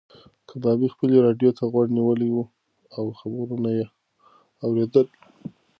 کبابي 0.49 0.87
خپلې 0.93 1.15
راډیو 1.25 1.51
ته 1.57 1.63
غوږ 1.71 1.87
نیولی 1.97 2.29
و 2.31 2.37
او 2.97 3.05
خبرونه 3.19 3.69
یې 3.77 3.85
اورېدل. 4.63 5.07